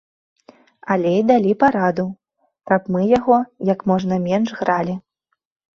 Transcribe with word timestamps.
Але 0.95 1.11
і 1.19 1.27
далі 1.33 1.51
параду, 1.65 2.07
каб 2.73 2.81
мы 2.97 3.01
яго 3.17 3.37
як 3.73 3.79
можна 3.95 4.23
менш 4.27 4.49
гралі. 4.61 5.03